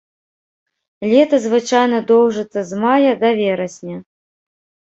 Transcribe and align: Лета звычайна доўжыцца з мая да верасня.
Лета 1.11 1.39
звычайна 1.45 1.99
доўжыцца 2.13 2.59
з 2.71 2.81
мая 2.85 3.13
да 3.21 3.29
верасня. 3.41 3.97